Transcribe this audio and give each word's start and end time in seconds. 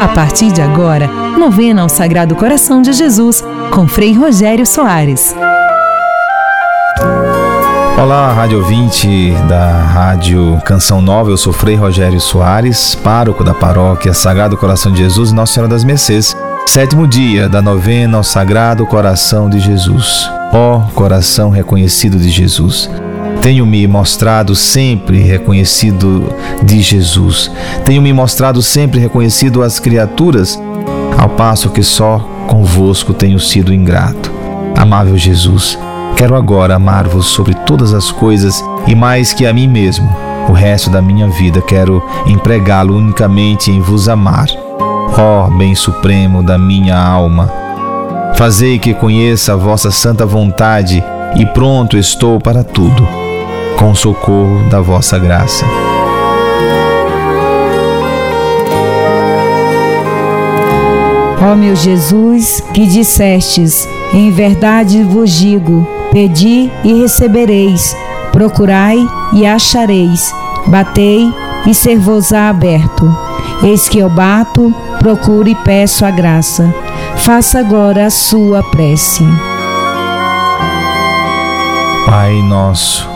A 0.00 0.08
partir 0.14 0.50
de 0.52 0.62
agora, 0.62 1.06
novena 1.06 1.82
ao 1.82 1.88
Sagrado 1.88 2.34
Coração 2.34 2.80
de 2.80 2.94
Jesus, 2.94 3.44
com 3.70 3.86
Frei 3.86 4.14
Rogério 4.14 4.64
Soares. 4.64 5.36
Olá, 8.00 8.32
rádio 8.32 8.58
ouvinte 8.60 9.32
da 9.50 9.70
Rádio 9.70 10.58
Canção 10.64 11.02
Nova, 11.02 11.28
eu 11.28 11.36
sou 11.36 11.52
Frei 11.52 11.76
Rogério 11.76 12.20
Soares, 12.20 12.94
pároco 12.94 13.44
da 13.44 13.52
paróquia 13.52 14.14
Sagrado 14.14 14.56
Coração 14.56 14.90
de 14.90 14.98
Jesus 14.98 15.30
Nossa 15.30 15.52
Senhora 15.52 15.70
das 15.70 15.84
Mercês. 15.84 16.34
Sétimo 16.66 17.06
dia 17.06 17.50
da 17.50 17.60
novena 17.60 18.16
ao 18.16 18.24
Sagrado 18.24 18.86
Coração 18.86 19.50
de 19.50 19.60
Jesus. 19.60 20.30
Ó 20.54 20.80
coração 20.94 21.50
reconhecido 21.50 22.16
de 22.16 22.30
Jesus. 22.30 22.88
Tenho 23.40 23.64
me 23.64 23.86
mostrado 23.86 24.54
sempre 24.56 25.22
reconhecido 25.22 26.32
de 26.62 26.80
Jesus. 26.80 27.50
Tenho 27.84 28.02
me 28.02 28.12
mostrado 28.12 28.60
sempre 28.60 28.98
reconhecido 28.98 29.62
às 29.62 29.78
criaturas, 29.78 30.60
ao 31.16 31.28
passo 31.28 31.70
que 31.70 31.82
só 31.82 32.18
convosco 32.46 33.12
tenho 33.12 33.38
sido 33.38 33.72
ingrato. 33.72 34.32
Amável 34.76 35.16
Jesus, 35.16 35.78
quero 36.16 36.34
agora 36.34 36.74
amar-vos 36.74 37.26
sobre 37.26 37.54
todas 37.54 37.94
as 37.94 38.10
coisas 38.10 38.62
e 38.86 38.94
mais 38.94 39.32
que 39.32 39.46
a 39.46 39.52
mim 39.52 39.68
mesmo. 39.68 40.08
O 40.48 40.52
resto 40.52 40.90
da 40.90 41.02
minha 41.02 41.28
vida 41.28 41.60
quero 41.60 42.02
empregá-lo 42.26 42.96
unicamente 42.96 43.70
em 43.70 43.80
vos 43.80 44.08
amar. 44.08 44.46
Ó 45.18 45.48
bem 45.50 45.74
supremo 45.74 46.42
da 46.42 46.58
minha 46.58 46.98
alma, 46.98 47.50
fazei 48.36 48.78
que 48.78 48.92
conheça 48.92 49.54
a 49.54 49.56
vossa 49.56 49.90
santa 49.90 50.26
vontade 50.26 51.02
e 51.36 51.46
pronto 51.46 51.96
estou 51.96 52.38
para 52.40 52.62
tudo 52.62 53.25
com 53.78 53.90
o 53.90 53.96
socorro 53.96 54.68
da 54.68 54.80
vossa 54.80 55.18
graça. 55.18 55.64
Ó 61.42 61.54
meu 61.54 61.76
Jesus, 61.76 62.62
que 62.72 62.86
dissestes, 62.86 63.88
em 64.12 64.30
verdade 64.30 65.02
vos 65.04 65.30
digo: 65.30 65.86
pedi 66.10 66.70
e 66.82 66.94
recebereis, 66.94 67.96
procurai 68.32 68.98
e 69.32 69.46
achareis, 69.46 70.34
batei 70.66 71.32
e 71.66 71.74
ser-vos-á 71.74 72.48
aberto. 72.48 73.14
Eis 73.62 73.88
que 73.88 73.98
eu 73.98 74.10
bato, 74.10 74.74
procuro 74.98 75.48
e 75.48 75.54
peço 75.54 76.04
a 76.04 76.10
graça. 76.10 76.74
Faça 77.16 77.60
agora 77.60 78.06
a 78.06 78.10
sua 78.10 78.62
prece. 78.62 79.24
Pai 82.06 82.34
nosso 82.42 83.15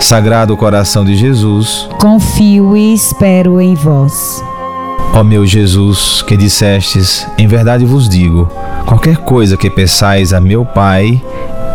Sagrado 0.00 0.56
coração 0.56 1.04
de 1.04 1.16
Jesus, 1.16 1.88
confio 2.00 2.76
e 2.76 2.94
espero 2.94 3.60
em 3.60 3.74
vós. 3.74 4.42
Ó 5.12 5.24
meu 5.24 5.44
Jesus, 5.44 6.22
que 6.22 6.36
dissestes, 6.36 7.26
em 7.36 7.46
verdade 7.46 7.84
vos 7.84 8.08
digo: 8.08 8.48
qualquer 8.86 9.16
coisa 9.18 9.56
que 9.56 9.68
peçais 9.68 10.32
a 10.32 10.40
meu 10.40 10.64
Pai, 10.64 11.20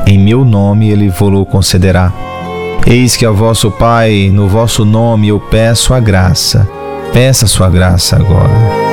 em 0.07 0.17
meu 0.17 0.45
nome 0.45 0.89
ele 0.89 1.09
vos 1.09 1.45
concederá. 1.45 2.11
Eis 2.87 3.15
que 3.15 3.25
ao 3.25 3.33
vosso 3.33 3.69
Pai, 3.69 4.31
no 4.33 4.47
vosso 4.47 4.85
nome 4.85 5.27
eu 5.27 5.39
peço 5.39 5.93
a 5.93 5.99
graça. 5.99 6.67
Peça 7.11 7.45
a 7.45 7.47
sua 7.47 7.69
graça 7.69 8.15
agora. 8.15 8.92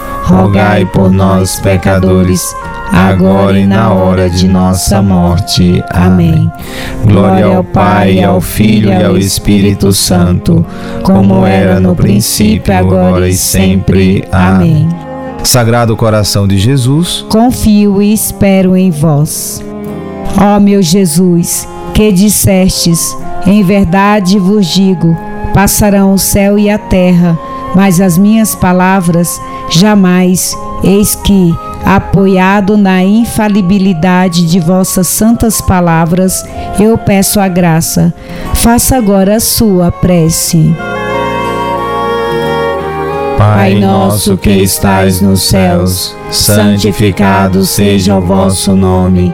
rogai 0.23 0.85
por 0.85 1.11
nós, 1.11 1.59
pecadores, 1.59 2.55
agora 2.91 3.59
e 3.59 3.65
na 3.65 3.93
hora 3.93 4.29
de 4.29 4.47
nossa 4.47 5.01
morte. 5.01 5.83
Amém. 5.89 6.51
Glória 7.05 7.45
ao 7.45 7.63
Pai, 7.63 8.23
ao 8.23 8.39
Filho 8.39 8.89
e 8.89 9.03
ao 9.03 9.17
Espírito 9.17 9.91
Santo, 9.93 10.65
como 11.03 11.45
era 11.45 11.79
no 11.79 11.95
princípio, 11.95 12.73
agora 12.73 13.27
e 13.27 13.33
sempre. 13.33 14.23
Amém. 14.31 14.87
Sagrado 15.43 15.97
coração 15.97 16.47
de 16.47 16.57
Jesus, 16.57 17.25
confio 17.29 18.01
e 18.01 18.13
espero 18.13 18.77
em 18.77 18.91
vós. 18.91 19.63
Ó 20.39 20.59
meu 20.59 20.81
Jesus, 20.81 21.67
que 21.93 22.11
dissestes, 22.11 23.17
em 23.45 23.63
verdade 23.63 24.37
vos 24.37 24.67
digo, 24.67 25.17
passarão 25.53 26.13
o 26.13 26.19
céu 26.19 26.57
e 26.57 26.69
a 26.69 26.77
terra, 26.77 27.37
mas 27.75 28.01
as 28.01 28.17
minhas 28.17 28.55
palavras 28.55 29.39
jamais, 29.69 30.55
eis 30.83 31.15
que, 31.15 31.53
apoiado 31.85 32.77
na 32.77 33.03
infalibilidade 33.03 34.45
de 34.45 34.59
vossas 34.59 35.07
santas 35.07 35.61
palavras, 35.61 36.45
eu 36.79 36.97
peço 36.97 37.39
a 37.39 37.47
graça. 37.47 38.13
Faça 38.55 38.97
agora 38.97 39.37
a 39.37 39.39
sua 39.39 39.91
prece. 39.91 40.75
Pai 43.37 43.73
nosso 43.73 44.37
que 44.37 44.51
estais 44.51 45.19
nos 45.19 45.41
céus, 45.41 46.15
santificado 46.29 47.65
seja 47.65 48.15
o 48.15 48.21
vosso 48.21 48.75
nome. 48.75 49.33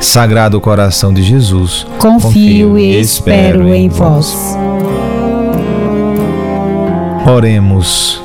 Sagrado 0.00 0.60
coração 0.60 1.12
de 1.12 1.22
Jesus, 1.22 1.86
confio 1.98 2.78
e 2.78 3.00
espero 3.00 3.72
em 3.72 3.88
vós. 3.88 4.56
Oremos, 7.26 8.22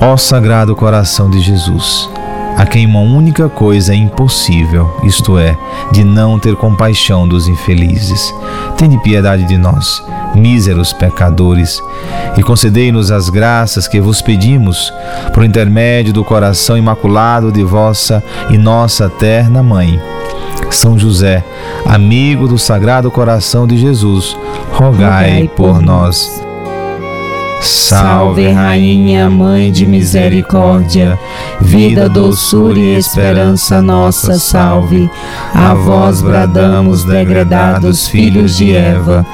ó 0.00 0.16
Sagrado 0.16 0.74
coração 0.74 1.30
de 1.30 1.40
Jesus, 1.40 2.10
a 2.58 2.66
quem 2.66 2.86
uma 2.86 3.00
única 3.00 3.48
coisa 3.48 3.92
é 3.92 3.96
impossível, 3.96 5.00
isto 5.04 5.38
é, 5.38 5.56
de 5.92 6.04
não 6.04 6.38
ter 6.38 6.56
compaixão 6.56 7.26
dos 7.26 7.46
infelizes. 7.46 8.34
Tende 8.76 8.98
piedade 8.98 9.44
de 9.44 9.56
nós, 9.56 10.04
míseros 10.34 10.92
pecadores, 10.92 11.80
e 12.36 12.42
concedei-nos 12.42 13.10
as 13.12 13.28
graças 13.30 13.86
que 13.86 14.00
vos 14.00 14.20
pedimos, 14.20 14.92
por 15.32 15.44
intermédio 15.44 16.12
do 16.12 16.24
coração 16.24 16.76
imaculado 16.76 17.52
de 17.52 17.62
vossa 17.62 18.22
e 18.50 18.58
nossa 18.58 19.08
terna 19.08 19.62
Mãe 19.62 20.11
são 20.74 20.98
José, 20.98 21.44
amigo 21.86 22.48
do 22.48 22.58
Sagrado 22.58 23.10
Coração 23.10 23.66
de 23.66 23.76
Jesus, 23.76 24.36
rogai 24.72 25.50
por 25.54 25.80
nós. 25.80 26.42
Salve, 27.62 28.48
Rainha, 28.48 29.30
Mãe 29.30 29.70
de 29.70 29.86
Misericórdia, 29.86 31.16
vida, 31.60 32.08
doçura 32.08 32.78
e 32.78 32.96
esperança 32.96 33.80
nossa, 33.80 34.36
salve. 34.38 35.08
A 35.54 35.72
vós 35.72 36.20
bradamos, 36.20 37.04
degradados 37.04 38.08
filhos 38.08 38.56
de 38.56 38.74
Eva, 38.74 39.24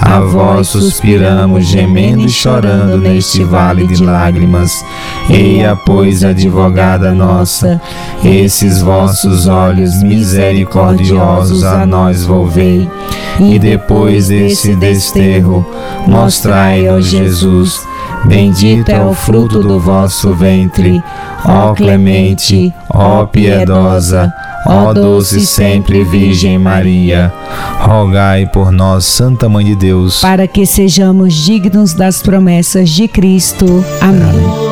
a 0.00 0.20
vós 0.20 0.68
suspiramos, 0.68 1.66
gemendo 1.66 2.26
e 2.26 2.28
chorando 2.28 2.98
neste 2.98 3.42
vale 3.42 3.86
de 3.86 4.02
lágrimas. 4.04 4.84
Eia, 5.30 5.74
pois, 5.74 6.22
advogada 6.22 7.12
nossa, 7.12 7.80
esses 8.22 8.82
vossos 8.82 9.46
olhos 9.46 10.02
misericordiosos 10.02 11.64
a 11.64 11.86
nós 11.86 12.24
volvei, 12.24 12.88
e 13.40 13.58
depois 13.58 14.28
desse 14.28 14.74
desterro, 14.74 15.64
mostrai, 16.06 16.88
ó 16.88 17.00
Jesus, 17.00 17.77
Bendito 18.24 18.90
é 18.90 19.00
o 19.00 19.14
fruto 19.14 19.62
do 19.62 19.78
vosso 19.78 20.34
ventre, 20.34 21.02
ó 21.44 21.72
clemente, 21.72 22.72
ó 22.90 23.24
piedosa, 23.24 24.32
ó 24.66 24.92
doce 24.92 25.46
sempre 25.46 26.04
Virgem 26.04 26.58
Maria. 26.58 27.32
Rogai 27.80 28.46
por 28.46 28.70
nós, 28.70 29.04
Santa 29.04 29.48
Mãe 29.48 29.64
de 29.64 29.74
Deus, 29.76 30.20
para 30.20 30.46
que 30.46 30.66
sejamos 30.66 31.34
dignos 31.34 31.94
das 31.94 32.20
promessas 32.22 32.90
de 32.90 33.08
Cristo. 33.08 33.84
Amém. 34.00 34.22
Amém. 34.22 34.67